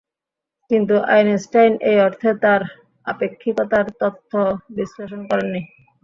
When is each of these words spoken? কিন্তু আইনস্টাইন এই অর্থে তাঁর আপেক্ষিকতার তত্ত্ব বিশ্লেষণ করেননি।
কিন্তু 0.71 0.95
আইনস্টাইন 1.09 1.73
এই 1.89 1.97
অর্থে 1.99 2.29
তাঁর 2.43 2.61
আপেক্ষিকতার 3.07 3.85
তত্ত্ব 3.99 4.33
বিশ্লেষণ 4.77 5.21
করেননি। 5.29 5.61